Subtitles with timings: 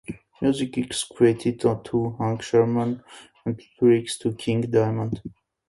[0.41, 3.03] Music is credited to Hank Shermann
[3.45, 5.21] and lyrics to King Diamond.